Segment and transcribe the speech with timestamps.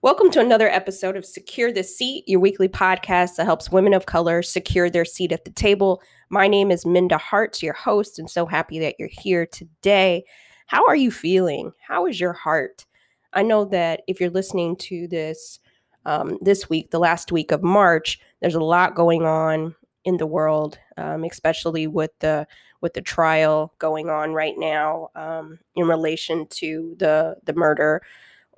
[0.00, 4.06] Welcome to another episode of Secure the Seat, your weekly podcast that helps women of
[4.06, 6.00] color secure their seat at the table.
[6.30, 10.22] My name is Minda Harts, your host, and so happy that you're here today.
[10.68, 11.72] How are you feeling?
[11.84, 12.86] How is your heart?
[13.32, 15.58] I know that if you're listening to this
[16.06, 19.74] um, this week, the last week of March, there's a lot going on
[20.04, 22.46] in the world, um, especially with the
[22.80, 28.00] with the trial going on right now um, in relation to the the murder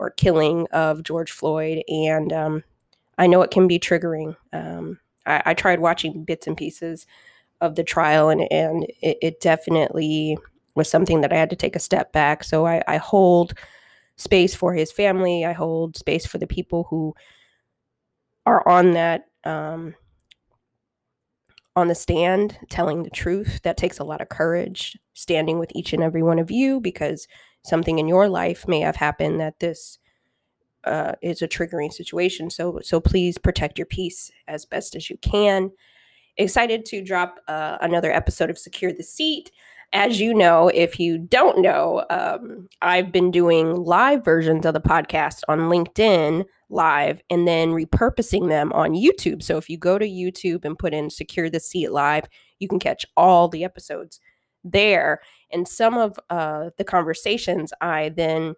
[0.01, 1.85] or killing of George Floyd.
[1.87, 2.65] And um,
[3.19, 4.35] I know it can be triggering.
[4.53, 7.07] Um, I, I, tried watching bits and pieces
[7.61, 10.39] of the trial, and, and it, it, definitely
[10.75, 12.43] was something that I had to take a step back.
[12.43, 13.53] So I, I hold
[14.17, 17.15] space for his family, I hold space for the people who
[18.47, 19.27] are on that.
[19.45, 19.95] Um,
[21.77, 25.93] on the stand telling the truth that takes a lot of courage standing with each
[25.93, 27.29] and every one of you because
[27.63, 29.99] something in your life may have happened that this
[30.85, 32.51] uh, is a triggering situation.
[32.51, 35.71] So so please protect your peace as best as you can.
[36.37, 39.51] Excited to drop uh, another episode of Secure the Seat.
[39.93, 44.81] As you know, if you don't know, um, I've been doing live versions of the
[44.81, 49.43] podcast on LinkedIn live and then repurposing them on YouTube.
[49.43, 52.27] So if you go to YouTube and put in Secure the Seat Live,
[52.61, 54.21] you can catch all the episodes
[54.65, 55.21] there.
[55.53, 58.55] And some of uh, the conversations I then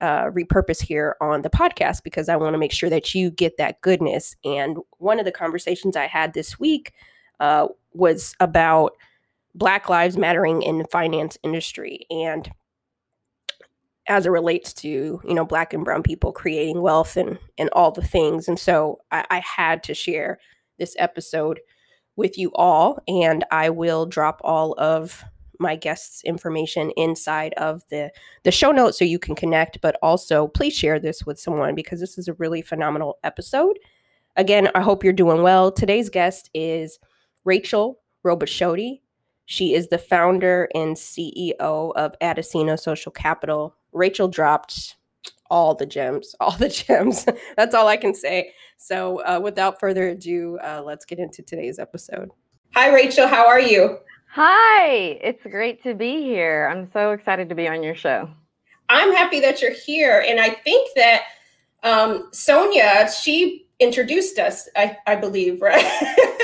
[0.00, 3.56] uh, repurpose here on the podcast because I want to make sure that you get
[3.56, 4.36] that goodness.
[4.44, 6.92] And one of the conversations I had this week
[7.40, 8.92] uh, was about
[9.54, 12.50] Black Lives Mattering in finance industry and
[14.06, 17.90] as it relates to you know black and brown people creating wealth and and all
[17.90, 20.38] the things and so I, I had to share
[20.78, 21.60] this episode
[22.16, 25.24] with you all and i will drop all of
[25.58, 28.10] my guests information inside of the
[28.42, 32.00] the show notes so you can connect but also please share this with someone because
[32.00, 33.78] this is a really phenomenal episode.
[34.36, 35.70] Again i hope you're doing well.
[35.70, 36.98] Today's guest is
[37.44, 39.00] rachel Robasciotti
[39.46, 43.76] she is the founder and ceo of Adasina social capital.
[43.92, 44.96] Rachel dropped
[45.50, 47.26] all the gems all the gems.
[47.56, 48.52] That's all i can say.
[48.76, 52.30] So uh, without further ado uh, let's get into today's episode.
[52.74, 53.28] Hi rachel.
[53.28, 53.98] How are you
[54.36, 56.68] Hi, it's great to be here.
[56.68, 58.28] I'm so excited to be on your show.
[58.88, 60.24] I'm happy that you're here.
[60.26, 61.22] And I think that
[61.84, 65.84] um, Sonia, she introduced us, I, I believe, right?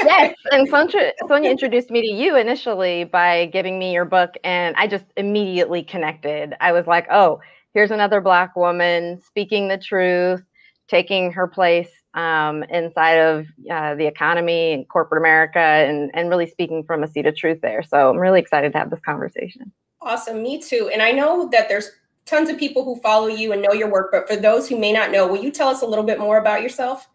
[0.05, 0.37] yes.
[0.53, 4.37] And Sonia, Sonia introduced me to you initially by giving me your book.
[4.45, 6.55] And I just immediately connected.
[6.61, 7.41] I was like, oh,
[7.75, 10.45] here's another Black woman speaking the truth,
[10.87, 16.47] taking her place um, inside of uh, the economy and corporate America and, and really
[16.47, 17.83] speaking from a seat of truth there.
[17.83, 19.73] So I'm really excited to have this conversation.
[20.03, 20.43] Awesome.
[20.43, 20.91] Me too.
[20.93, 21.91] And I know that there's
[22.27, 24.93] tons of people who follow you and know your work, but for those who may
[24.93, 27.09] not know, will you tell us a little bit more about yourself?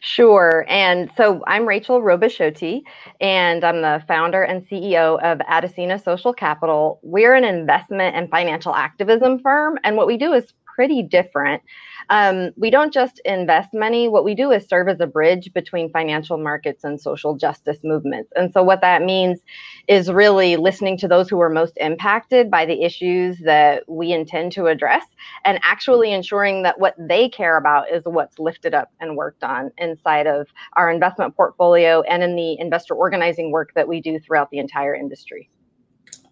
[0.00, 0.66] Sure.
[0.68, 2.82] And so I'm Rachel Robasciotti,
[3.20, 7.00] and I'm the founder and CEO of Adasina Social Capital.
[7.02, 11.62] We're an investment and financial activism firm, and what we do is pretty different.
[12.10, 14.08] Um, we don't just invest money.
[14.08, 18.32] What we do is serve as a bridge between financial markets and social justice movements.
[18.34, 19.38] And so, what that means
[19.86, 24.50] is really listening to those who are most impacted by the issues that we intend
[24.52, 25.04] to address
[25.44, 29.70] and actually ensuring that what they care about is what's lifted up and worked on
[29.78, 34.50] inside of our investment portfolio and in the investor organizing work that we do throughout
[34.50, 35.48] the entire industry.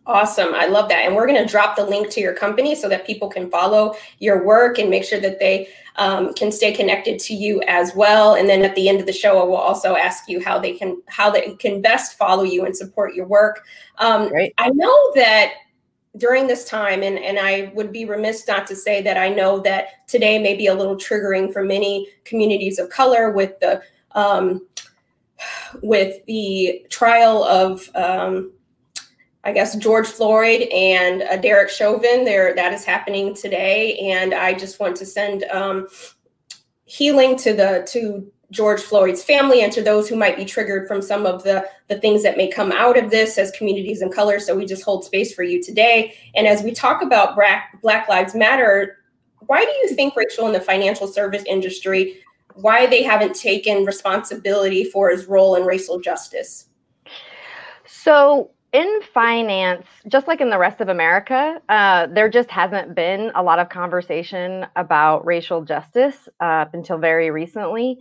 [0.09, 0.55] Awesome.
[0.55, 1.05] I love that.
[1.05, 3.95] And we're going to drop the link to your company so that people can follow
[4.21, 8.35] your work and make sure that they um, can stay connected to you as well.
[8.35, 10.73] And then at the end of the show, I will also ask you how they
[10.73, 13.67] can how they can best follow you and support your work.
[13.99, 15.53] Um, I know that
[16.17, 19.61] during this time, and, and I would be remiss not to say that I know
[19.61, 23.83] that today may be a little triggering for many communities of color with the
[24.13, 24.67] um,
[25.83, 28.53] with the trial of um,
[29.45, 32.25] I guess George Floyd and uh, Derek Chauvin.
[32.25, 35.87] There, that is happening today, and I just want to send um,
[36.85, 41.03] healing to the to George Floyd's family and to those who might be triggered from
[41.03, 44.47] some of the the things that may come out of this as communities and colors.
[44.47, 46.15] So we just hold space for you today.
[46.35, 48.99] And as we talk about Black Black Lives Matter,
[49.47, 52.21] why do you think Rachel in the financial service industry
[52.55, 56.67] why they haven't taken responsibility for his role in racial justice?
[57.87, 63.33] So in finance, just like in the rest of America, uh, there just hasn't been
[63.35, 67.99] a lot of conversation about racial justice uh, up until very recently.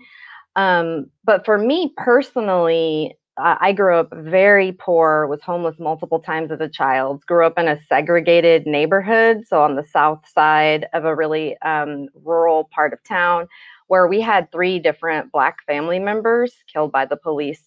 [0.56, 6.52] Um, but for me personally, uh, I grew up very poor, was homeless multiple times
[6.52, 11.06] as a child, grew up in a segregated neighborhood, so on the south side of
[11.06, 13.48] a really um, rural part of town
[13.88, 17.67] where we had three different Black family members killed by the police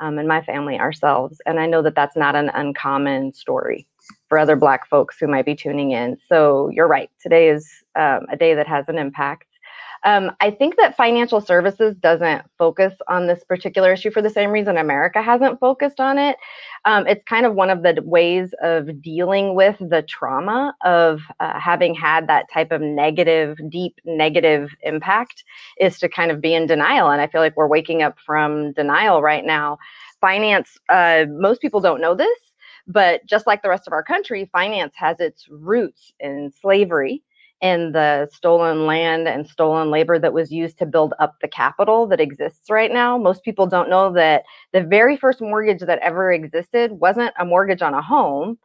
[0.00, 1.40] um, and my family ourselves.
[1.46, 3.86] And I know that that's not an uncommon story
[4.28, 6.16] for other Black folks who might be tuning in.
[6.28, 7.10] So you're right.
[7.20, 9.46] Today is um, a day that has an impact.
[10.04, 14.50] Um, I think that financial services doesn't focus on this particular issue for the same
[14.50, 16.36] reason America hasn't focused on it.
[16.84, 21.58] Um, it's kind of one of the ways of dealing with the trauma of uh,
[21.58, 25.44] having had that type of negative, deep negative impact
[25.78, 27.08] is to kind of be in denial.
[27.08, 29.78] And I feel like we're waking up from denial right now.
[30.20, 32.38] Finance, uh, most people don't know this,
[32.88, 37.22] but just like the rest of our country, finance has its roots in slavery
[37.62, 42.08] and the stolen land and stolen labor that was used to build up the capital
[42.08, 43.16] that exists right now.
[43.16, 44.42] Most people don't know that
[44.72, 48.58] the very first mortgage that ever existed wasn't a mortgage on a home,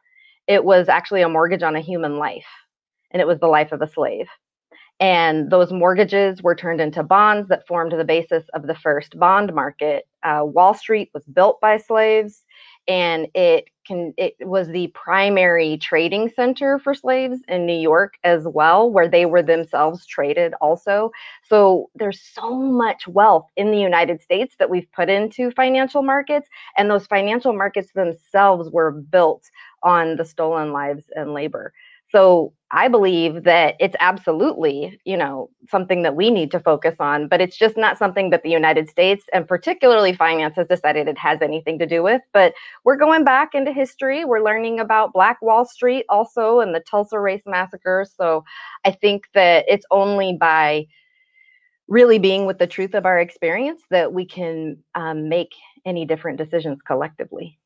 [0.48, 2.48] it was actually a mortgage on a human life,
[3.12, 4.28] and it was the life of a slave.
[5.00, 9.54] And those mortgages were turned into bonds that formed the basis of the first bond
[9.54, 10.08] market.
[10.24, 12.44] Uh, Wall Street was built by slaves
[12.88, 18.46] and it can it was the primary trading center for slaves in New York as
[18.46, 21.12] well where they were themselves traded also.
[21.44, 26.48] So there's so much wealth in the United States that we've put into financial markets
[26.78, 29.44] and those financial markets themselves were built
[29.84, 31.74] on the stolen lives and labor
[32.10, 37.30] so I believe that it's absolutely, you know, something that we need to focus on,
[37.30, 41.18] but it's just not something that the United States and particularly finance has decided it
[41.18, 42.22] has anything to do with.
[42.34, 44.26] But we're going back into history.
[44.26, 48.06] We're learning about Black Wall Street also and the Tulsa race Massacre.
[48.18, 48.44] So
[48.84, 50.88] I think that it's only by
[51.88, 55.54] really being with the truth of our experience that we can um, make
[55.86, 57.58] any different decisions collectively.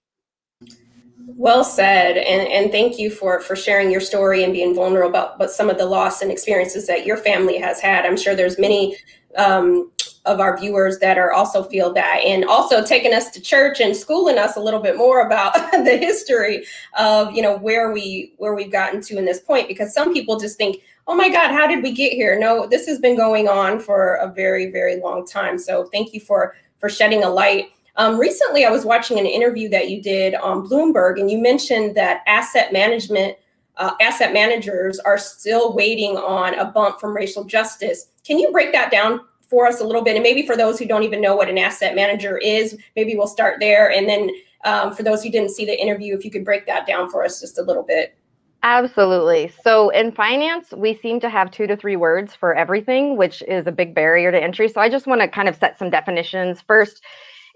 [1.28, 5.38] Well said, and and thank you for for sharing your story and being vulnerable about
[5.38, 8.06] but some of the loss and experiences that your family has had.
[8.06, 8.98] I'm sure there's many
[9.38, 9.92] um,
[10.26, 13.96] of our viewers that are also feel that, and also taking us to church and
[13.96, 16.66] schooling us a little bit more about the history
[16.98, 19.68] of you know where we where we've gotten to in this point.
[19.68, 22.40] Because some people just think, oh my God, how did we get here?
[22.40, 25.58] No, this has been going on for a very very long time.
[25.58, 29.70] So thank you for for shedding a light um, recently, I was watching an interview
[29.70, 33.38] that you did on Bloomberg, and you mentioned that asset management,
[33.78, 38.08] uh, asset managers are still waiting on a bump from racial justice.
[38.26, 40.16] Can you break that down for us a little bit?
[40.16, 43.28] And maybe for those who don't even know what an asset manager is, maybe we'll
[43.28, 43.92] start there.
[43.92, 44.32] And then
[44.64, 47.26] um, for those who didn't see the interview, if you could break that down for
[47.26, 48.16] us just a little bit.
[48.64, 49.52] Absolutely.
[49.64, 53.66] So in finance, we seem to have two to three words for everything, which is
[53.66, 54.70] a big barrier to entry.
[54.70, 56.62] So I just want to kind of set some definitions.
[56.62, 57.02] First,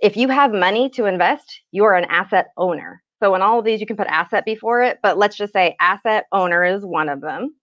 [0.02, 3.02] if you have money to invest, you are an asset owner.
[3.22, 5.76] So in all of these, you can put asset before it, but let's just say
[5.80, 7.56] asset owner is one of them.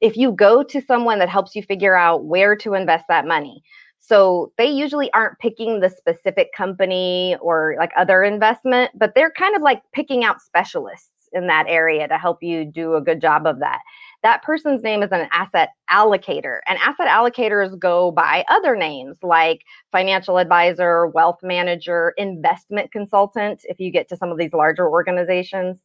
[0.00, 3.62] If you go to someone that helps you figure out where to invest that money,
[3.98, 9.56] so they usually aren't picking the specific company or like other investment, but they're kind
[9.56, 13.46] of like picking out specialists in that area to help you do a good job
[13.46, 13.80] of that
[14.22, 16.58] that person's name is an asset allocator.
[16.66, 23.78] And asset allocators go by other names like financial advisor, wealth manager, investment consultant, if
[23.78, 25.78] you get to some of these larger organizations.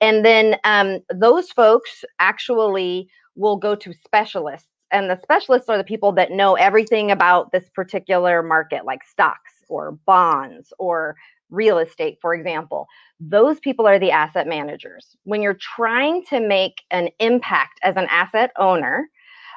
[0.00, 4.68] And then um, those folks actually will go to specialists.
[4.92, 9.52] And the specialists are the people that know everything about this particular market, like stocks
[9.68, 11.16] or bonds or
[11.50, 12.86] real estate, for example,
[13.20, 15.16] those people are the asset managers.
[15.24, 19.08] When you're trying to make an impact as an asset owner,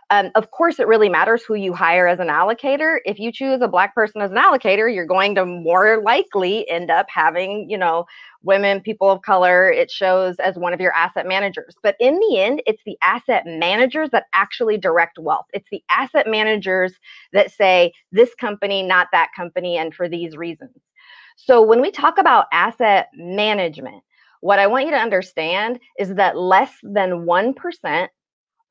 [0.09, 2.97] um, of course, it really matters who you hire as an allocator.
[3.05, 6.91] If you choose a black person as an allocator, you're going to more likely end
[6.91, 8.05] up having, you know,
[8.43, 9.71] women, people of color.
[9.71, 11.75] It shows as one of your asset managers.
[11.81, 15.45] But in the end, it's the asset managers that actually direct wealth.
[15.53, 16.93] It's the asset managers
[17.31, 20.75] that say this company, not that company, and for these reasons.
[21.35, 24.03] So when we talk about asset management,
[24.41, 28.07] what I want you to understand is that less than 1%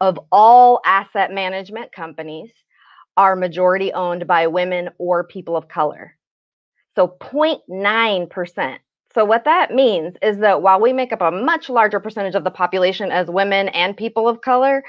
[0.00, 2.50] of all asset management companies
[3.16, 6.16] are majority owned by women or people of color.
[6.94, 8.78] So 0.9%.
[9.14, 12.44] So, what that means is that while we make up a much larger percentage of
[12.44, 14.82] the population as women and people of color,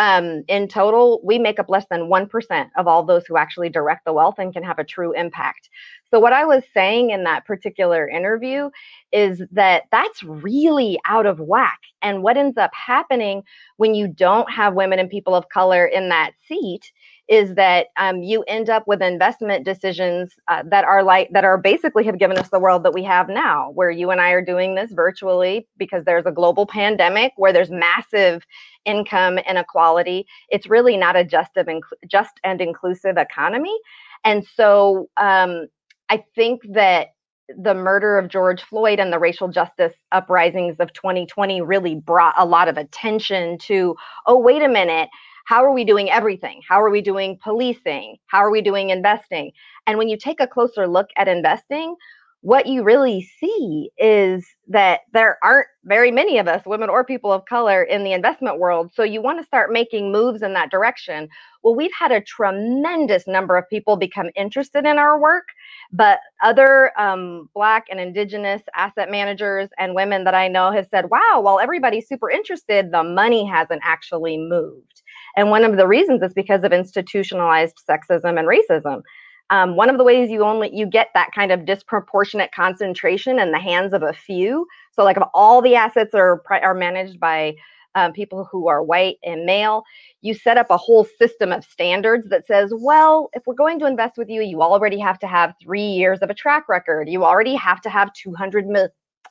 [0.00, 4.04] um, in total, we make up less than 1% of all those who actually direct
[4.04, 5.68] the wealth and can have a true impact.
[6.10, 8.70] So, what I was saying in that particular interview
[9.12, 11.80] is that that's really out of whack.
[12.02, 13.42] And what ends up happening
[13.76, 16.92] when you don't have women and people of color in that seat
[17.28, 21.58] is that um, you end up with investment decisions uh, that are like that are
[21.58, 24.44] basically have given us the world that we have now where you and i are
[24.44, 28.46] doing this virtually because there's a global pandemic where there's massive
[28.86, 33.76] income inequality it's really not a just, of inc- just and inclusive economy
[34.24, 35.66] and so um,
[36.10, 37.08] i think that
[37.56, 42.44] the murder of George Floyd and the racial justice uprisings of 2020 really brought a
[42.44, 43.96] lot of attention to,
[44.26, 45.08] oh, wait a minute,
[45.46, 46.60] how are we doing everything?
[46.68, 48.18] How are we doing policing?
[48.26, 49.52] How are we doing investing?
[49.86, 51.96] And when you take a closer look at investing,
[52.42, 57.32] what you really see is that there aren't very many of us, women or people
[57.32, 58.92] of color, in the investment world.
[58.94, 61.28] So you want to start making moves in that direction.
[61.64, 65.48] Well, we've had a tremendous number of people become interested in our work,
[65.92, 71.10] but other um, Black and Indigenous asset managers and women that I know have said,
[71.10, 75.02] wow, while everybody's super interested, the money hasn't actually moved.
[75.36, 79.02] And one of the reasons is because of institutionalized sexism and racism.
[79.50, 83.50] Um, one of the ways you only you get that kind of disproportionate concentration in
[83.52, 84.66] the hands of a few.
[84.92, 87.54] So, like if all the assets are are managed by
[87.94, 89.84] um, people who are white and male,
[90.20, 93.86] you set up a whole system of standards that says, well, if we're going to
[93.86, 97.08] invest with you, you already have to have three years of a track record.
[97.08, 98.66] You already have to have 200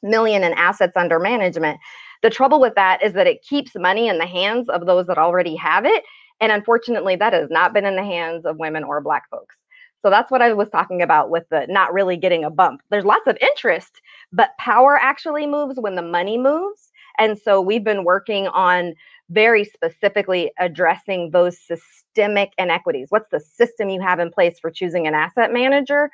[0.04, 1.80] million in assets under management.
[2.24, 5.18] The trouble with that is that it keeps money in the hands of those that
[5.18, 6.04] already have it.
[6.40, 9.56] And unfortunately, that has not been in the hands of women or Black folks.
[10.08, 12.82] So that's what I was talking about with the not really getting a bump.
[12.90, 14.00] There's lots of interest,
[14.32, 16.94] but power actually moves when the money moves.
[17.20, 18.94] And so we've been working on
[19.30, 23.08] very specifically addressing those systemic inequities.
[23.10, 26.10] What's the system you have in place for choosing an asset manager?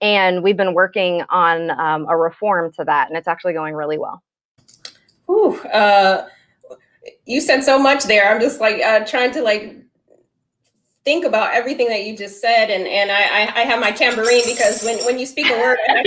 [0.00, 3.96] And we've been working on um, a reform to that, and it's actually going really
[3.96, 4.24] well.
[5.30, 6.26] Ooh, uh,
[7.26, 8.28] you said so much there.
[8.28, 9.85] I'm just like uh, trying to like
[11.06, 14.84] think about everything that you just said, and and I I, have my tambourine because
[14.84, 16.04] when when you speak a word, I,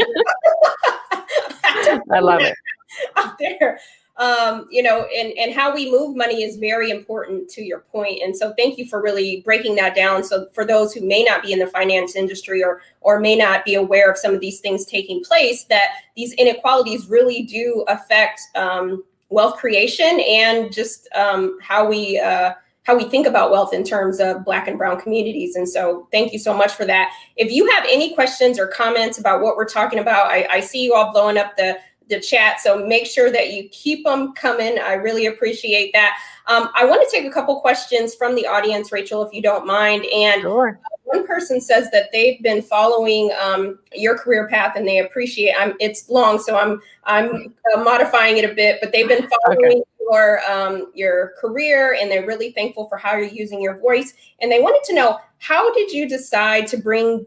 [2.11, 2.55] I love it
[3.15, 3.79] out there
[4.19, 8.21] um, you know, and, and how we move money is very important to your point.
[8.21, 10.25] And so thank you for really breaking that down.
[10.25, 13.63] So for those who may not be in the finance industry or or may not
[13.63, 18.41] be aware of some of these things taking place, that these inequalities really do affect
[18.55, 22.51] um, wealth creation and just um, how we uh,
[22.83, 26.33] how we think about wealth in terms of black and brown communities and so thank
[26.33, 29.65] you so much for that if you have any questions or comments about what we're
[29.65, 31.77] talking about i, I see you all blowing up the
[32.09, 32.59] the chat.
[32.59, 34.79] So make sure that you keep them coming.
[34.79, 36.17] I really appreciate that.
[36.47, 39.65] Um, I want to take a couple questions from the audience, Rachel, if you don't
[39.65, 40.05] mind.
[40.13, 40.79] And sure.
[41.03, 45.53] one person says that they've been following um, your career path and they appreciate.
[45.57, 49.77] I'm, it's long, so I'm I'm uh, modifying it a bit, but they've been following.
[49.77, 49.83] Okay.
[49.99, 54.13] Your um, your career, and they're really thankful for how you're using your voice.
[54.41, 57.25] And they wanted to know how did you decide to bring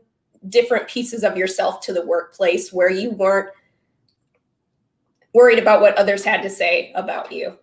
[0.49, 3.51] different pieces of yourself to the workplace where you weren't
[5.35, 7.57] worried about what others had to say about you?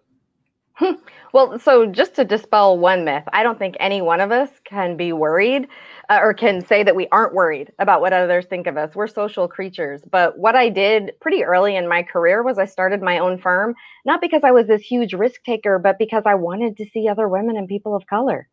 [1.32, 4.98] Well, so just to dispel one myth, I don't think any one of us can
[4.98, 5.68] be worried
[6.10, 8.96] uh, or can say that we aren't worried about what others think of us.
[8.96, 10.02] We're social creatures.
[10.12, 13.76] But what I did pretty early in my career was I started my own firm,
[14.06, 17.30] not because I was this huge risk taker, but because I wanted to see other
[17.30, 18.48] women and people of color.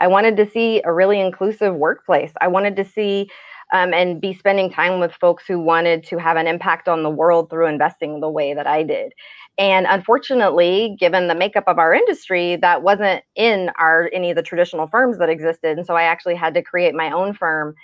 [0.00, 2.32] I wanted to see a really inclusive workplace.
[2.40, 3.30] I wanted to see
[3.72, 7.10] um, and be spending time with folks who wanted to have an impact on the
[7.10, 9.12] world through investing the way that I did.
[9.58, 14.42] And unfortunately, given the makeup of our industry, that wasn't in our any of the
[14.42, 15.78] traditional firms that existed.
[15.78, 17.74] And so I actually had to create my own firm.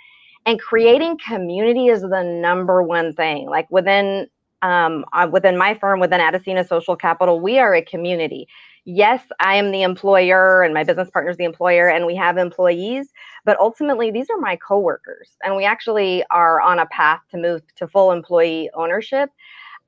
[0.45, 3.49] And creating community is the number one thing.
[3.49, 4.27] Like within
[4.61, 8.47] um, uh, within my firm, within Adasina Social Capital, we are a community
[8.85, 12.37] yes, I am the employer and my business partner is the employer and we have
[12.37, 13.11] employees,
[13.45, 17.61] but ultimately these are my coworkers and we actually are on a path to move
[17.75, 19.29] to full employee ownership.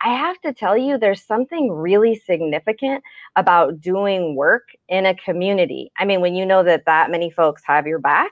[0.01, 3.03] I have to tell you, there's something really significant
[3.35, 5.91] about doing work in a community.
[5.97, 8.31] I mean, when you know that that many folks have your back,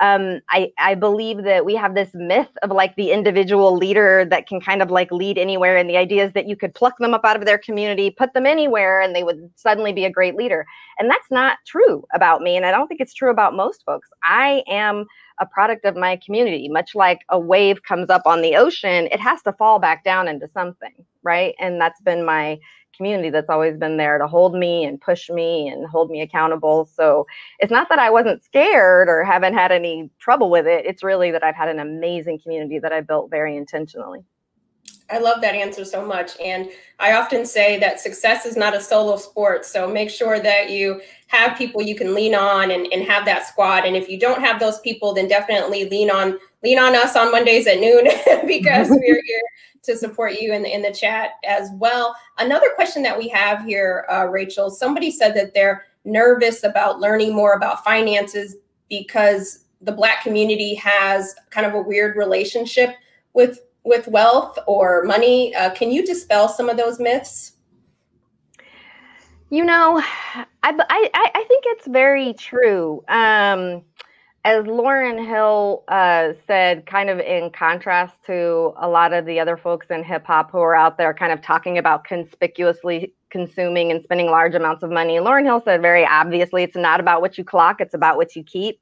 [0.00, 4.46] um, I, I believe that we have this myth of like the individual leader that
[4.46, 5.76] can kind of like lead anywhere.
[5.76, 8.34] And the idea is that you could pluck them up out of their community, put
[8.34, 10.66] them anywhere, and they would suddenly be a great leader.
[10.98, 12.56] And that's not true about me.
[12.56, 14.08] And I don't think it's true about most folks.
[14.22, 15.06] I am
[15.40, 19.20] a product of my community, much like a wave comes up on the ocean, it
[19.20, 21.54] has to fall back down into something, right?
[21.60, 22.58] And that's been my
[22.96, 26.88] community that's always been there to hold me and push me and hold me accountable.
[26.94, 27.26] So
[27.58, 30.86] it's not that I wasn't scared or haven't had any trouble with it.
[30.86, 34.20] It's really that I've had an amazing community that I built very intentionally.
[35.10, 36.32] I love that answer so much.
[36.40, 39.64] And I often say that success is not a solo sport.
[39.64, 43.46] So make sure that you have people you can lean on and, and have that
[43.46, 43.84] squad.
[43.84, 47.30] And if you don't have those people, then definitely lean on lean on us on
[47.30, 48.08] Mondays at noon
[48.46, 49.42] because we're here
[49.84, 52.14] to support you in the, in the chat as well.
[52.38, 57.34] Another question that we have here, uh, Rachel, somebody said that they're nervous about learning
[57.34, 58.56] more about finances
[58.88, 62.96] because the Black community has kind of a weird relationship
[63.32, 65.54] with with wealth or money.
[65.54, 67.52] Uh, can you dispel some of those myths?
[69.48, 73.04] You know, I, I, I think it's very true.
[73.08, 73.84] Um,
[74.44, 79.56] as Lauryn Hill uh, said, kind of in contrast to a lot of the other
[79.56, 84.02] folks in hip hop who are out there kind of talking about conspicuously consuming and
[84.02, 87.44] spending large amounts of money, Lauryn Hill said very obviously, it's not about what you
[87.44, 88.80] clock, it's about what you keep.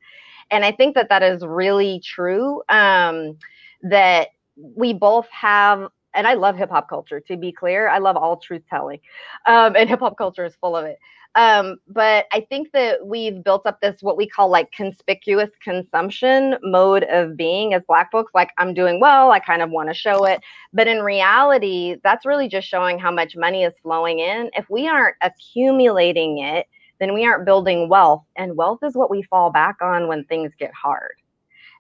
[0.50, 2.62] And I think that that is really true.
[2.68, 3.36] Um,
[3.82, 7.20] that we both have and I love hip hop culture.
[7.20, 9.00] To be clear, I love all truth telling,
[9.46, 10.98] um, and hip hop culture is full of it.
[11.36, 16.56] Um, but I think that we've built up this what we call like conspicuous consumption
[16.62, 18.32] mode of being as Black folks.
[18.34, 20.40] Like I'm doing well, I kind of want to show it,
[20.72, 24.50] but in reality, that's really just showing how much money is flowing in.
[24.54, 26.66] If we aren't accumulating it,
[27.00, 30.52] then we aren't building wealth, and wealth is what we fall back on when things
[30.56, 31.14] get hard.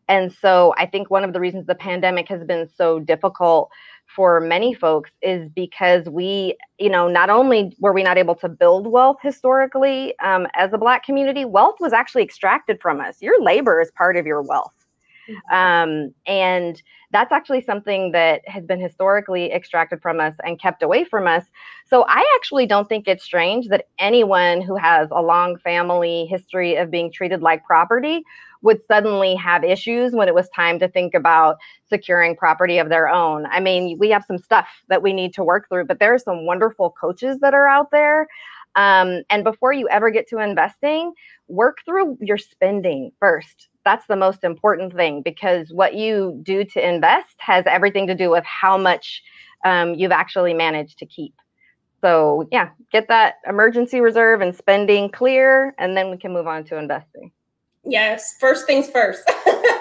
[0.08, 3.70] And so I think one of the reasons the pandemic has been so difficult
[4.06, 8.48] for many folks is because we, you know, not only were we not able to
[8.48, 13.20] build wealth historically um, as a Black community, wealth was actually extracted from us.
[13.22, 14.74] Your labor is part of your wealth.
[15.28, 15.54] Mm-hmm.
[15.54, 16.80] Um, and
[17.10, 21.44] that's actually something that has been historically extracted from us and kept away from us.
[21.88, 26.76] So I actually don't think it's strange that anyone who has a long family history
[26.76, 28.24] of being treated like property
[28.64, 33.08] would suddenly have issues when it was time to think about securing property of their
[33.08, 33.44] own.
[33.46, 36.18] I mean, we have some stuff that we need to work through, but there are
[36.18, 38.26] some wonderful coaches that are out there.
[38.74, 41.12] Um, and before you ever get to investing,
[41.46, 43.68] work through your spending first.
[43.84, 48.30] That's the most important thing because what you do to invest has everything to do
[48.30, 49.22] with how much
[49.66, 51.34] um, you've actually managed to keep.
[52.00, 56.64] So, yeah, get that emergency reserve and spending clear, and then we can move on
[56.64, 57.30] to investing.
[57.86, 59.24] Yes, first things 1st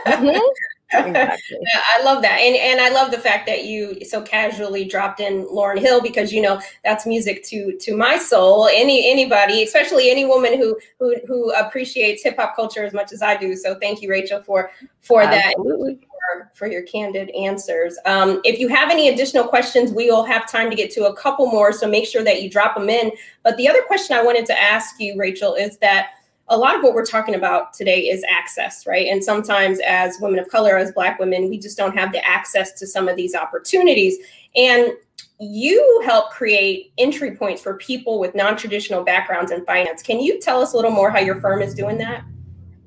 [0.05, 0.39] mm-hmm.
[0.93, 1.57] Exactly.
[1.99, 5.45] I love that, and and I love the fact that you so casually dropped in
[5.47, 8.69] Lauryn Hill because you know that's music to to my soul.
[8.71, 13.21] Any anybody, especially any woman who who who appreciates hip hop culture as much as
[13.21, 13.55] I do.
[13.55, 15.95] So thank you, Rachel, for for Absolutely.
[15.95, 16.03] that.
[16.03, 16.09] For,
[16.53, 17.97] for your candid answers.
[18.05, 21.15] Um, if you have any additional questions, we will have time to get to a
[21.15, 21.73] couple more.
[21.73, 23.11] So make sure that you drop them in.
[23.43, 26.11] But the other question I wanted to ask you, Rachel, is that
[26.49, 29.07] a lot of what we're talking about today is access, right?
[29.07, 32.73] And sometimes as women of color, as Black women, we just don't have the access
[32.73, 34.17] to some of these opportunities.
[34.55, 34.93] And
[35.39, 40.01] you help create entry points for people with non traditional backgrounds in finance.
[40.01, 42.23] Can you tell us a little more how your firm is doing that?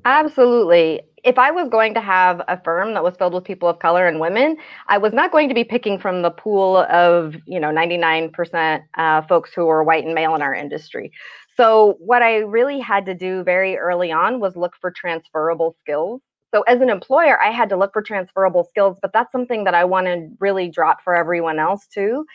[0.05, 1.01] Absolutely.
[1.23, 4.07] If I was going to have a firm that was filled with people of color
[4.07, 4.55] and women,
[4.87, 9.21] I was not going to be picking from the pool of, you know, 99% uh,
[9.23, 11.11] folks who are white and male in our industry.
[11.57, 16.21] So, what I really had to do very early on was look for transferable skills.
[16.53, 19.73] So, as an employer, I had to look for transferable skills, but that's something that
[19.73, 22.25] I want to really drop for everyone else too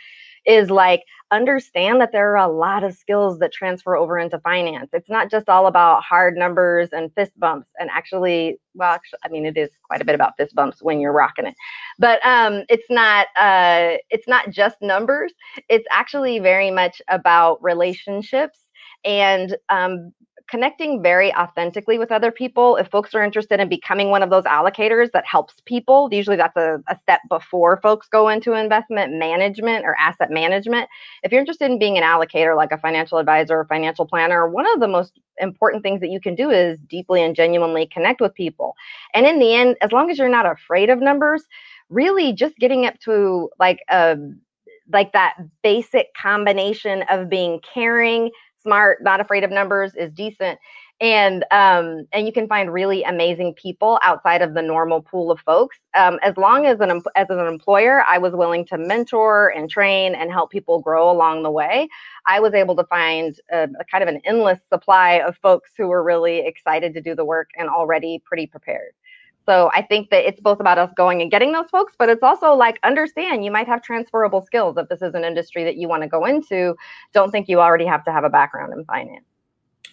[0.46, 4.90] is like understand that there are a lot of skills that transfer over into finance.
[4.92, 7.68] It's not just all about hard numbers and fist bumps.
[7.78, 11.00] And actually, well, actually, I mean, it is quite a bit about fist bumps when
[11.00, 11.54] you're rocking it.
[11.98, 15.32] But um, it's not uh, it's not just numbers.
[15.68, 18.58] It's actually very much about relationships
[19.04, 20.12] and um,
[20.52, 22.76] connecting very authentically with other people.
[22.76, 26.56] If folks are interested in becoming one of those allocators that helps people, usually that's
[26.56, 30.90] a, a, step before folks go into investment management or asset management.
[31.22, 34.66] If you're interested in being an allocator, like a financial advisor or financial planner, one
[34.74, 38.34] of the most important things that you can do is deeply and genuinely connect with
[38.34, 38.74] people.
[39.14, 41.44] And in the end, as long as you're not afraid of numbers,
[41.88, 44.16] really just getting up to like a
[44.92, 48.30] like that basic combination of being caring,
[48.62, 50.58] smart, not afraid of numbers, is decent.
[51.00, 55.40] And um, and you can find really amazing people outside of the normal pool of
[55.40, 55.78] folks.
[55.96, 60.14] Um, as long as an as an employer, I was willing to mentor and train
[60.14, 61.88] and help people grow along the way.
[62.26, 65.88] I was able to find a, a kind of an endless supply of folks who
[65.88, 68.92] were really excited to do the work and already pretty prepared.
[69.46, 72.22] So I think that it's both about us going and getting those folks, but it's
[72.22, 75.88] also like understand you might have transferable skills if this is an industry that you
[75.88, 76.76] want to go into.
[77.12, 79.24] Don't think you already have to have a background in finance.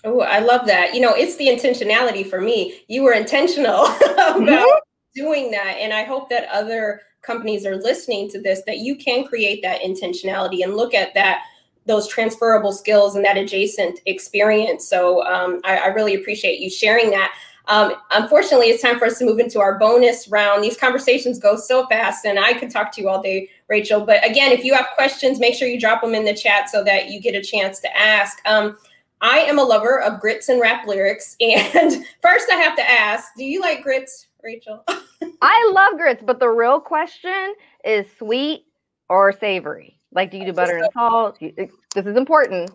[0.03, 0.93] Oh, I love that.
[0.93, 2.81] You know, it's the intentionality for me.
[2.87, 4.79] You were intentional about mm-hmm.
[5.13, 5.77] doing that.
[5.79, 9.81] And I hope that other companies are listening to this, that you can create that
[9.81, 11.43] intentionality and look at that
[11.85, 14.87] those transferable skills and that adjacent experience.
[14.87, 17.33] So um, I, I, really appreciate you sharing that.
[17.69, 20.63] Um, unfortunately, it's time for us to move into our bonus round.
[20.63, 24.03] These conversations go so fast, and I could talk to you all day, Rachel.
[24.03, 26.83] But again, if you have questions, make sure you drop them in the chat so
[26.83, 28.39] that you get a chance to ask.
[28.45, 28.75] Um,
[29.21, 31.37] I am a lover of grits and rap lyrics.
[31.41, 34.83] And first, I have to ask do you like grits, Rachel?
[35.41, 37.53] I love grits, but the real question
[37.85, 38.65] is sweet
[39.09, 39.99] or savory?
[40.11, 41.37] Like, do you do butter and salt?
[41.39, 42.71] This is important.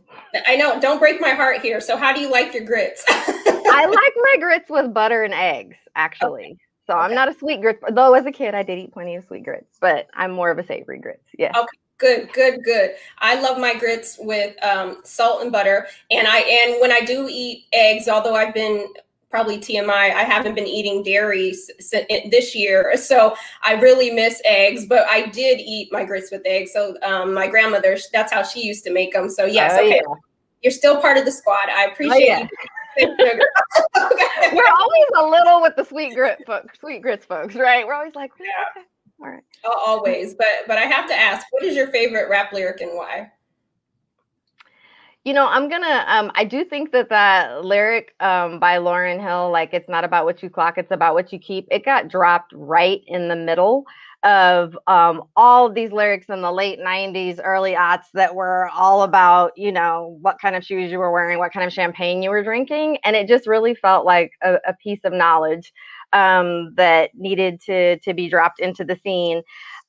[0.47, 0.79] I know.
[0.81, 1.81] Don't break my heart here.
[1.81, 3.05] So, how do you like your grits?
[3.67, 6.45] I like my grits with butter and eggs, actually.
[6.45, 6.59] Okay.
[6.87, 7.03] So, okay.
[7.03, 9.45] I'm not a sweet grits, though as a kid, I did eat plenty of sweet
[9.45, 11.25] grits, but I'm more of a savory grits.
[11.39, 11.53] Yeah.
[11.57, 11.67] Okay.
[11.99, 12.91] Good, good, good.
[13.19, 17.29] I love my grits with um, salt and butter, and I and when I do
[17.31, 18.89] eat eggs, although I've been
[19.35, 19.91] probably TMI.
[19.91, 21.53] I haven't been eating dairy
[22.31, 24.87] this year, so I really miss eggs.
[24.87, 26.73] But I did eat my grits with eggs.
[26.73, 29.29] So um, my grandmother, that's how she used to make them.
[29.29, 30.15] So yes, oh, okay, yeah.
[30.63, 31.69] you're still part of the squad.
[31.69, 32.47] I appreciate oh, yeah.
[32.99, 33.41] We're
[33.97, 37.87] always a little with the sweet grit folks, sweet grits folks, right?
[37.87, 38.47] We're always like, yeah.
[38.77, 38.87] Okay.
[39.21, 39.43] All right.
[39.65, 43.31] Always, but but I have to ask, what is your favorite rap lyric and why?
[45.25, 46.05] You know, I'm gonna.
[46.07, 50.27] Um, I do think that that lyric um, by Lauryn Hill, like "It's not about
[50.27, 53.87] what you clock, it's about what you keep," it got dropped right in the middle
[54.25, 59.03] of um, all of these lyrics in the late 90s, early aughts that were all
[59.03, 62.31] about, you know, what kind of shoes you were wearing, what kind of champagne you
[62.31, 62.99] were drinking.
[63.05, 65.73] And it just really felt like a, a piece of knowledge
[66.15, 69.43] um, that needed to, to be dropped into the scene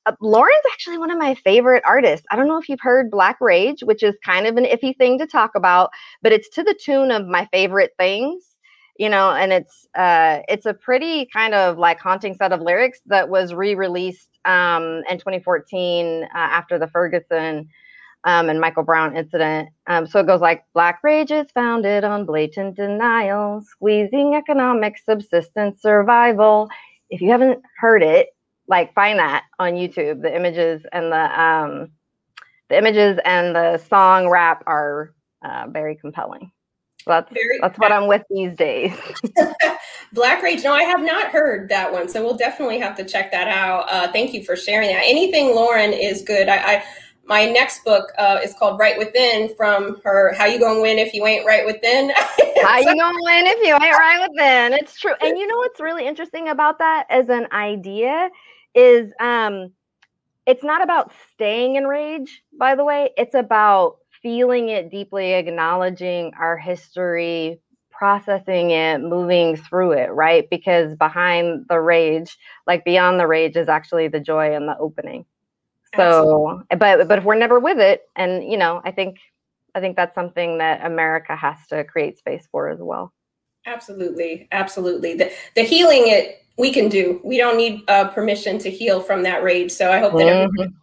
[0.06, 2.26] uh, Lauryn's actually one of my favorite artists.
[2.30, 5.18] I don't know if you've heard Black Rage, which is kind of an iffy thing
[5.18, 5.90] to talk about,
[6.22, 8.55] but it's to the tune of my favorite things,
[8.98, 13.00] you know, and it's uh it's a pretty kind of like haunting set of lyrics
[13.06, 17.68] that was re-released um in 2014 uh, after the Ferguson
[18.24, 19.70] um, and Michael Brown incident.
[19.86, 25.80] Um, so it goes like Black Rage is founded on blatant denial, squeezing economic subsistence
[25.80, 26.68] survival.
[27.08, 28.28] If you haven't heard it,
[28.68, 30.22] like find that on YouTube.
[30.22, 31.90] The images and the um,
[32.68, 36.50] the images and the song rap are uh, very compelling.
[37.06, 38.92] That's very that's what I'm with these days.
[40.12, 40.64] Black Rage.
[40.64, 43.86] No, I have not heard that one, so we'll definitely have to check that out.
[43.90, 45.02] Uh, thank you for sharing that.
[45.04, 46.48] Anything Lauryn is good.
[46.48, 46.84] I, I
[47.24, 51.12] my next book uh, is called Right Within from her How You Gonna Win If
[51.12, 52.10] You Ain't Right Within.
[52.62, 54.72] How You Gonna Win If You Ain't Right Within.
[54.74, 55.14] It's true.
[55.20, 58.30] And you know what's really interesting about that as an idea
[58.74, 59.72] is um
[60.44, 66.32] it's not about staying in rage by the way it's about feeling it deeply acknowledging
[66.38, 73.26] our history processing it moving through it right because behind the rage like beyond the
[73.26, 75.24] rage is actually the joy and the opening
[75.94, 76.76] so Absolutely.
[76.78, 79.16] but but if we're never with it and you know i think
[79.74, 83.14] i think that's something that america has to create space for as well
[83.64, 87.20] absolutely absolutely the, the healing it we can do.
[87.22, 89.70] We don't need uh, permission to heal from that rage.
[89.70, 90.60] So I hope that mm-hmm.
[90.60, 90.74] everyone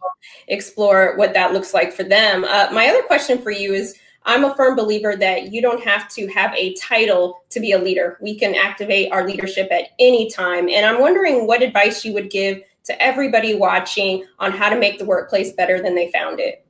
[0.48, 2.44] explore what that looks like for them.
[2.44, 6.08] Uh, my other question for you is I'm a firm believer that you don't have
[6.10, 8.16] to have a title to be a leader.
[8.22, 10.68] We can activate our leadership at any time.
[10.68, 14.98] And I'm wondering what advice you would give to everybody watching on how to make
[14.98, 16.63] the workplace better than they found it.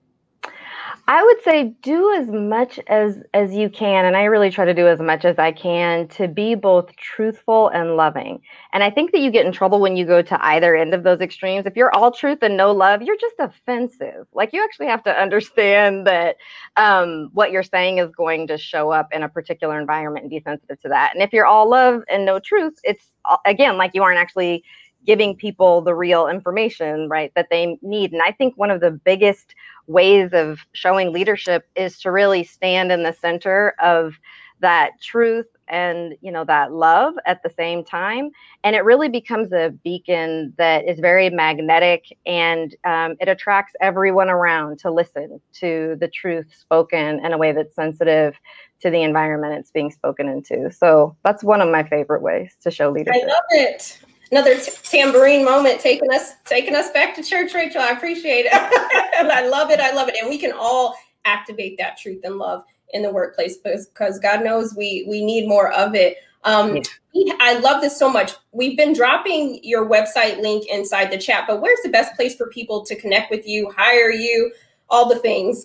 [1.07, 4.73] I would say do as much as as you can and I really try to
[4.73, 8.41] do as much as I can to be both truthful and loving.
[8.73, 11.03] And I think that you get in trouble when you go to either end of
[11.03, 11.67] those extremes.
[11.67, 14.27] If you're all truth and no love, you're just offensive.
[14.33, 16.37] Like you actually have to understand that
[16.77, 20.41] um, what you're saying is going to show up in a particular environment and be
[20.41, 21.13] sensitive to that.
[21.13, 23.11] And if you're all love and no truth, it's
[23.45, 24.65] again like you aren't actually
[25.05, 28.13] giving people the real information, right, that they need.
[28.13, 29.55] And I think one of the biggest
[29.87, 34.15] ways of showing leadership is to really stand in the center of
[34.61, 38.31] that truth and you know that love at the same time.
[38.63, 44.31] And it really becomes a beacon that is very magnetic and um, it attracts everyone
[44.31, 48.37] around to listen to the truth spoken in a way that's sensitive
[48.81, 50.71] to the environment it's being spoken into.
[50.71, 53.99] So that's one of my favorite ways to show leadership i love it
[54.35, 57.81] another t- tambourine moment taking us taking us back to church rachel.
[57.81, 58.53] I appreciate it.
[58.53, 59.79] I love it.
[59.79, 60.17] I love it.
[60.21, 64.75] And we can all activate that truth and love in the workplace because, god knows
[64.77, 66.17] we we need more of it.
[66.43, 67.35] Um, yeah.
[67.41, 68.33] I love this so much.
[68.51, 72.49] We've been dropping your website link inside the chat, but where's the best place for
[72.49, 74.53] people to connect with you, hire you,
[74.95, 75.63] all the things?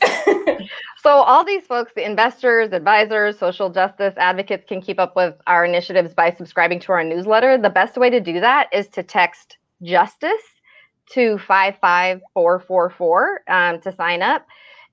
[0.97, 5.63] so, all these folks, the investors, advisors, social justice advocates, can keep up with our
[5.63, 7.57] initiatives by subscribing to our newsletter.
[7.57, 10.31] The best way to do that is to text justice
[11.11, 14.45] to 55444 um, to sign up.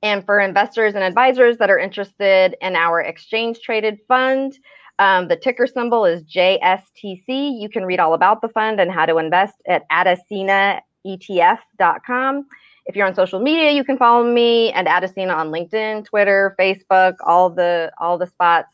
[0.02, 4.58] And for investors and advisors that are interested in our exchange traded fund,
[4.98, 7.60] um, the ticker symbol is JSTC.
[7.60, 12.46] You can read all about the fund and how to invest at adasinaetf.com.
[12.86, 17.16] If you're on social media, you can follow me and Adasina on LinkedIn, Twitter, Facebook,
[17.24, 18.68] all the all the spots.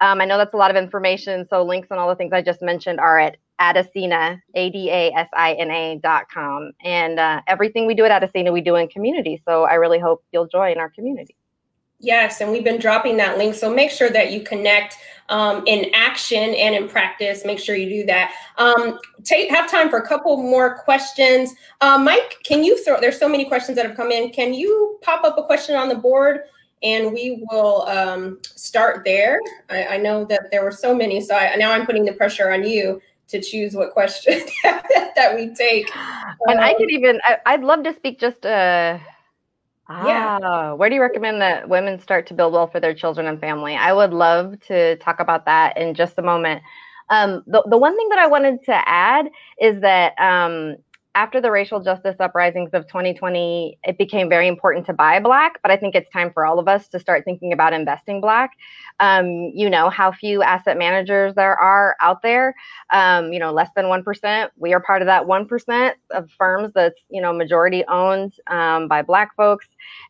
[0.00, 2.40] Um, I know that's a lot of information, so links and all the things I
[2.40, 6.72] just mentioned are at Adasina, A-D-A-S-I-N-A dot com.
[6.82, 9.42] And uh, everything we do at Adasina, we do in community.
[9.46, 11.36] So I really hope you'll join our community.
[12.00, 13.54] Yes, and we've been dropping that link.
[13.54, 14.96] So make sure that you connect
[15.28, 17.44] um, in action and in practice.
[17.44, 18.32] Make sure you do that.
[18.56, 21.54] Um, take have time for a couple more questions.
[21.80, 23.00] Uh, Mike, can you throw?
[23.00, 24.30] There's so many questions that have come in.
[24.30, 26.40] Can you pop up a question on the board,
[26.82, 29.38] and we will um, start there.
[29.68, 32.50] I, I, know that there were so many, so I, now I'm putting the pressure
[32.50, 35.90] on you to choose what question that we take.
[36.46, 38.98] And um, I could even, I, would love to speak just, uh,
[39.98, 40.30] yeah.
[40.42, 43.40] Ah, where do you recommend that women start to build wealth for their children and
[43.40, 43.74] family?
[43.76, 46.62] I would love to talk about that in just a moment.
[47.08, 49.26] Um, the, the one thing that I wanted to add
[49.60, 50.76] is that um,
[51.14, 55.72] after the racial justice uprisings of 2020, it became very important to buy Black, but
[55.72, 58.52] I think it's time for all of us to start thinking about investing Black.
[59.00, 62.54] Um, you know how few asset managers there are out there,
[62.92, 64.50] um, you know, less than 1%.
[64.56, 69.02] We are part of that 1% of firms that's, you know, majority owned um, by
[69.02, 69.66] Black folks.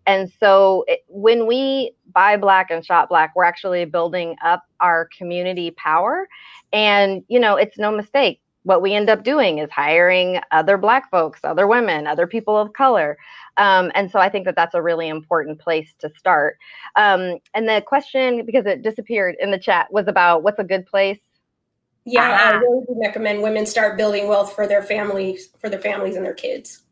[0.07, 5.09] And so it, when we buy Black and shop Black, we're actually building up our
[5.17, 6.29] community power.
[6.75, 11.11] And, you know, it's no mistake what we end up doing is hiring other black
[11.11, 13.17] folks other women other people of color.
[13.57, 16.59] Um, and so i think that that's a really important place to start.
[16.97, 20.87] Um, and the question because it disappeared in the chat was about what's a good
[20.87, 21.19] place?
[22.05, 26.25] Yeah i really recommend women start building wealth for their families for their families and
[26.25, 26.83] their kids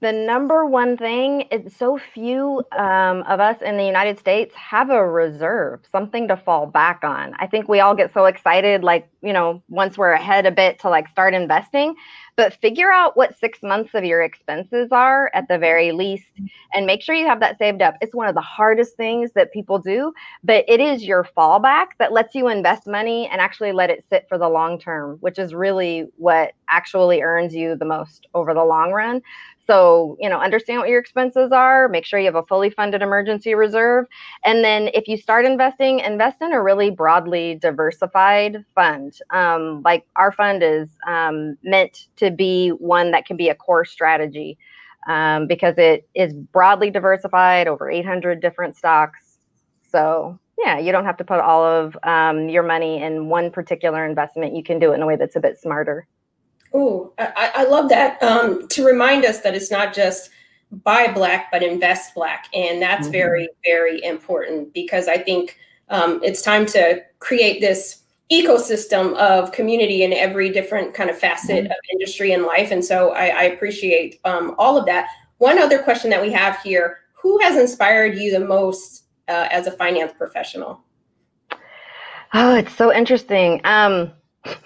[0.00, 4.90] the number one thing is so few um, of us in the United States have
[4.90, 7.34] a reserve, something to fall back on.
[7.38, 10.78] I think we all get so excited, like, you know, once we're ahead a bit
[10.80, 11.96] to like start investing,
[12.38, 16.28] but figure out what six months of your expenses are at the very least
[16.72, 17.96] and make sure you have that saved up.
[18.00, 20.12] It's one of the hardest things that people do,
[20.44, 24.26] but it is your fallback that lets you invest money and actually let it sit
[24.28, 28.64] for the long term, which is really what actually earns you the most over the
[28.64, 29.20] long run.
[29.68, 33.02] So, you know, understand what your expenses are, make sure you have a fully funded
[33.02, 34.06] emergency reserve.
[34.42, 39.18] And then if you start investing, invest in a really broadly diversified fund.
[39.28, 43.84] Um, like our fund is um, meant to be one that can be a core
[43.84, 44.58] strategy
[45.06, 49.38] um, because it is broadly diversified over 800 different stocks.
[49.90, 54.04] So, yeah, you don't have to put all of um, your money in one particular
[54.04, 54.54] investment.
[54.54, 56.06] You can do it in a way that's a bit smarter.
[56.74, 58.22] Oh, I, I, love that.
[58.22, 60.28] Um, to remind us that it's not just
[60.70, 62.46] buy black, but invest black.
[62.52, 63.12] And that's mm-hmm.
[63.12, 70.02] very, very important because I think um, it's time to create this ecosystem of community
[70.02, 71.72] in every different kind of facet mm-hmm.
[71.72, 72.70] of industry and life.
[72.70, 75.08] And so I, I appreciate um, all of that.
[75.38, 79.66] One other question that we have here Who has inspired you the most uh, as
[79.66, 80.80] a finance professional?
[82.34, 83.60] Oh, it's so interesting.
[83.64, 84.12] Um,
[84.44, 84.56] but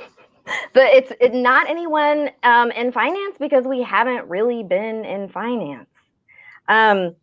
[0.75, 5.89] it's it, not anyone um, in finance because we haven't really been in finance.
[6.69, 7.15] Um,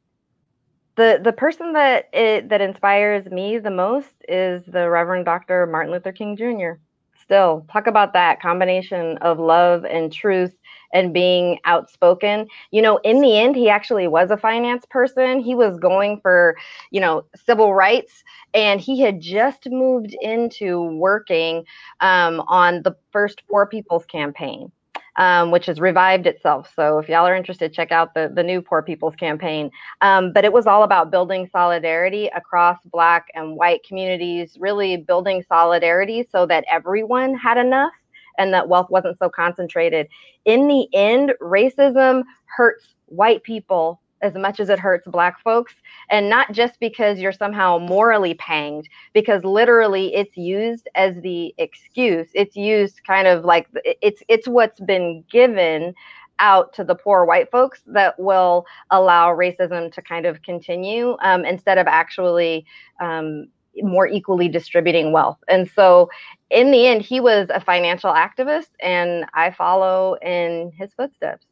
[0.99, 5.65] the the person that it, that inspires me the most is the Reverend Dr.
[5.65, 6.81] Martin Luther King Jr.
[7.21, 10.53] Still, talk about that combination of love and truth
[10.93, 12.47] and being outspoken.
[12.71, 15.39] You know, in the end, he actually was a finance person.
[15.39, 16.57] He was going for,
[16.91, 21.63] you know, civil rights, and he had just moved into working
[22.01, 24.69] um, on the first Poor People's Campaign.
[25.19, 26.71] Um, which has revived itself.
[26.73, 29.69] So if y'all are interested, check out the, the new Poor People's Campaign.
[29.99, 35.43] Um, but it was all about building solidarity across Black and white communities, really building
[35.49, 37.91] solidarity so that everyone had enough
[38.37, 40.07] and that wealth wasn't so concentrated.
[40.45, 45.73] In the end, racism hurts white people as much as it hurts black folks
[46.09, 52.27] and not just because you're somehow morally panged because literally it's used as the excuse
[52.33, 53.67] it's used kind of like
[54.01, 55.93] it's it's what's been given
[56.39, 61.45] out to the poor white folks that will allow racism to kind of continue um,
[61.45, 62.65] instead of actually
[63.01, 63.47] um,
[63.81, 65.37] more equally distributing wealth.
[65.47, 66.09] And so
[66.49, 71.45] in the end, he was a financial activist, and I follow in his footsteps.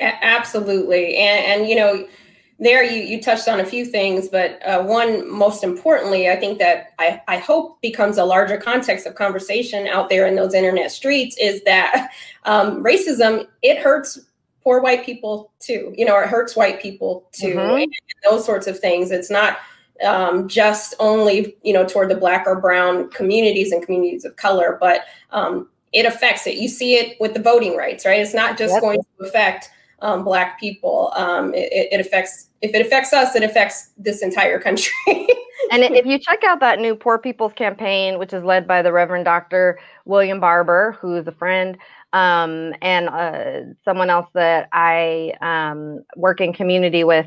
[0.00, 1.16] Absolutely.
[1.16, 2.06] And, and you know,
[2.58, 6.58] there you, you touched on a few things, but uh, one most importantly, I think
[6.58, 10.90] that I, I hope becomes a larger context of conversation out there in those internet
[10.90, 12.10] streets is that
[12.44, 14.18] um, racism, it hurts
[14.62, 15.94] poor white people too.
[15.96, 17.82] You know, it hurts white people too, mm-hmm.
[17.82, 17.92] and
[18.30, 19.10] those sorts of things.
[19.10, 19.58] It's not
[20.04, 24.76] um, just only, you know, toward the black or brown communities and communities of color,
[24.80, 26.56] but um, it affects it.
[26.56, 28.20] You see it with the voting rights, right?
[28.20, 28.82] It's not just yep.
[28.82, 29.70] going to affect
[30.02, 31.12] um, black people.
[31.16, 34.92] Um, it, it, affects if it affects us, it affects this entire country.
[35.70, 38.92] and if you check out that new Poor People's Campaign, which is led by the
[38.92, 39.78] Reverend Dr.
[40.04, 41.76] William Barber, who is a friend,
[42.12, 47.26] um, and uh, someone else that I um, work in community with,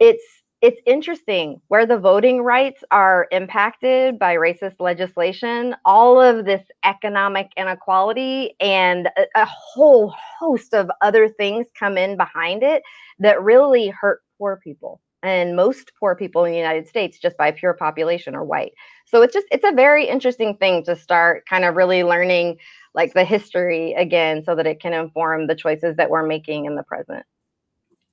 [0.00, 0.24] it's
[0.60, 7.50] it's interesting where the voting rights are impacted by racist legislation all of this economic
[7.56, 12.82] inequality and a, a, whole host of other things come in behind it
[13.18, 17.50] that really hurt poor people and most poor people in the united states just by
[17.50, 18.72] pure population are white.
[19.06, 22.58] So it's just it's a very interesting thing to start kind of really learning
[22.94, 26.76] like the history again so that it can inform the choices that we're making in
[26.76, 27.24] the present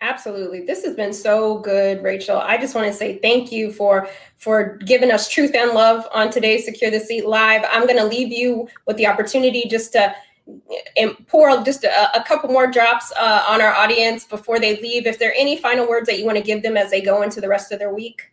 [0.02, 0.66] Absolutely.
[0.66, 2.38] This has been so good, Rachel.
[2.38, 6.30] I just want to say thank you for for giving us truth and love on
[6.30, 7.64] today's Secure the Seat Live.
[7.72, 10.14] I'm going to leave you with the opportunity just to
[10.96, 15.08] and pour just a, a couple more drops uh, on our audience before they leave.
[15.08, 17.24] If there are any final words that you want to give them as they go
[17.24, 18.32] into the rest of their week.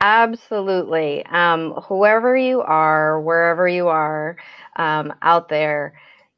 [0.00, 1.24] Absolutely.
[1.26, 4.36] Um, whoever you are, wherever you are
[4.76, 5.94] um, out there,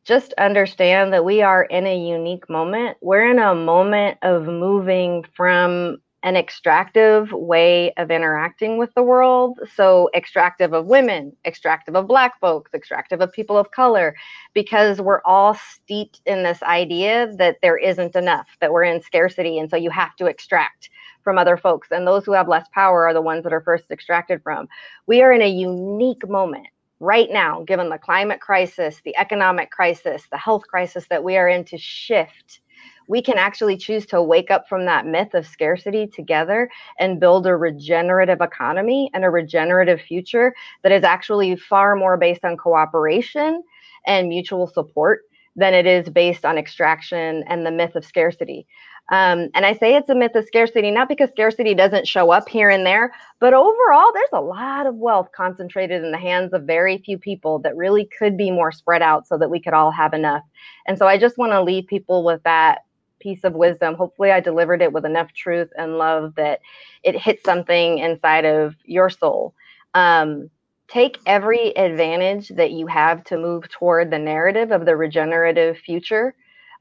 [0.06, 2.96] just understand that we are in a unique moment.
[3.00, 9.58] We're in a moment of moving from an extractive way of interacting with the world.
[9.74, 14.14] So, extractive of women, extractive of Black folks, extractive of people of color,
[14.54, 19.58] because we're all steeped in this idea that there isn't enough, that we're in scarcity.
[19.58, 20.88] And so, you have to extract
[21.24, 21.88] from other folks.
[21.90, 24.68] And those who have less power are the ones that are first extracted from.
[25.08, 26.68] We are in a unique moment
[27.00, 31.48] right now, given the climate crisis, the economic crisis, the health crisis that we are
[31.48, 32.60] in, to shift.
[33.08, 37.46] We can actually choose to wake up from that myth of scarcity together and build
[37.46, 43.62] a regenerative economy and a regenerative future that is actually far more based on cooperation
[44.06, 45.22] and mutual support
[45.54, 48.66] than it is based on extraction and the myth of scarcity.
[49.08, 52.48] Um, and I say it's a myth of scarcity, not because scarcity doesn't show up
[52.48, 56.62] here and there, but overall, there's a lot of wealth concentrated in the hands of
[56.62, 59.92] very few people that really could be more spread out so that we could all
[59.92, 60.42] have enough.
[60.88, 62.80] And so I just want to leave people with that
[63.20, 63.94] piece of wisdom.
[63.94, 66.60] Hopefully, I delivered it with enough truth and love that
[67.04, 69.54] it hit something inside of your soul.
[69.94, 70.50] Um,
[70.88, 76.34] take every advantage that you have to move toward the narrative of the regenerative future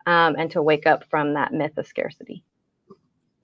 [0.05, 2.43] um, and to wake up from that myth of scarcity.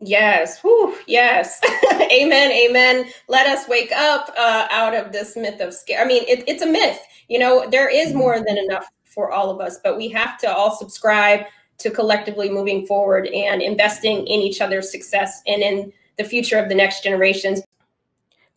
[0.04, 1.62] Yes, Whew, yes,
[1.94, 3.06] amen, amen.
[3.28, 6.02] Let us wake up uh, out of this myth of scare.
[6.02, 7.00] I mean, it, it's a myth.
[7.28, 8.18] You know, there is mm-hmm.
[8.18, 11.42] more than enough for all of us, but we have to all subscribe
[11.78, 16.70] to collectively moving forward and investing in each other's success and in the future of
[16.70, 17.62] the next generations.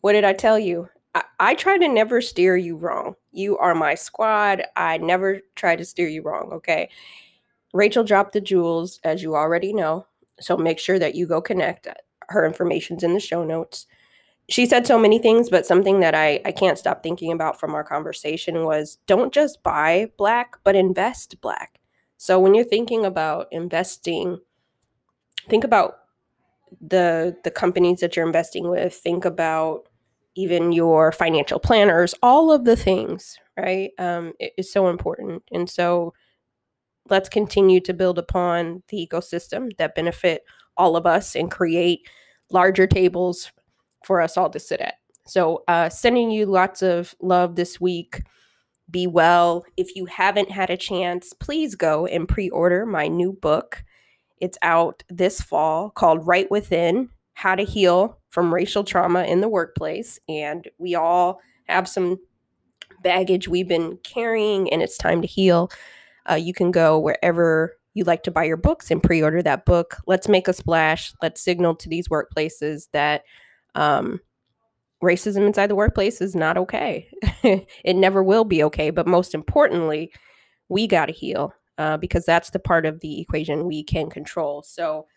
[0.01, 0.89] What did I tell you?
[1.13, 3.15] I, I try to never steer you wrong.
[3.31, 4.63] You are my squad.
[4.75, 6.49] I never try to steer you wrong.
[6.53, 6.89] Okay.
[7.75, 10.07] Rachel dropped the jewels, as you already know.
[10.39, 11.87] So make sure that you go connect.
[12.29, 13.85] Her information's in the show notes.
[14.47, 17.73] She said so many things, but something that I, I can't stop thinking about from
[17.73, 21.79] our conversation was don't just buy black, but invest black.
[22.17, 24.39] So when you're thinking about investing,
[25.49, 25.97] think about
[26.79, 29.89] the the companies that you're investing with, think about
[30.35, 33.91] even your financial planners, all of the things, right?
[33.97, 35.43] Um, it is so important.
[35.51, 36.13] And so
[37.09, 40.43] let's continue to build upon the ecosystem that benefit
[40.77, 42.07] all of us and create
[42.51, 43.51] larger tables
[44.03, 44.95] for us all to sit at.
[45.27, 48.21] So, uh, sending you lots of love this week.
[48.89, 49.65] Be well.
[49.77, 53.83] If you haven't had a chance, please go and pre order my new book.
[54.39, 59.49] It's out this fall called Right Within How to Heal from Racial Trauma in the
[59.49, 60.19] Workplace.
[60.29, 62.19] And we all have some
[63.01, 65.71] baggage we've been carrying, and it's time to heal.
[66.29, 69.65] Uh, you can go wherever you like to buy your books and pre order that
[69.65, 69.97] book.
[70.05, 71.13] Let's make a splash.
[71.21, 73.23] Let's signal to these workplaces that
[73.73, 74.19] um,
[75.03, 77.09] racism inside the workplace is not okay.
[77.83, 78.89] it never will be okay.
[78.89, 80.11] But most importantly,
[80.69, 84.63] we got to heal uh, because that's the part of the equation we can control.
[84.63, 85.07] So,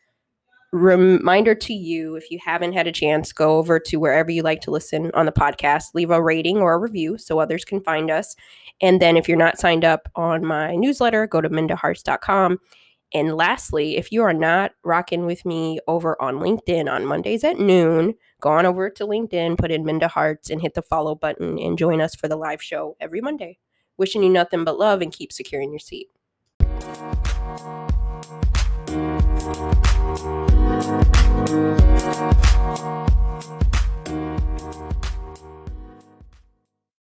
[0.72, 4.60] reminder to you if you haven't had a chance, go over to wherever you like
[4.62, 8.10] to listen on the podcast, leave a rating or a review so others can find
[8.10, 8.36] us.
[8.80, 12.58] And then if you're not signed up on my newsletter, go to mindaharts.com.
[13.14, 17.58] And lastly, if you are not rocking with me over on LinkedIn on Mondays at
[17.58, 21.58] noon, go on over to LinkedIn, put in Minda Harts, and hit the follow button
[21.58, 23.58] and join us for the live show every Monday.
[23.96, 26.08] Wishing you nothing but love and keep securing your seat.